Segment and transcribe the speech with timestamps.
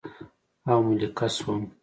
[0.69, 1.61] او ملکه شوم